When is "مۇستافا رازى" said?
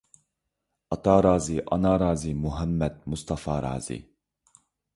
3.13-4.03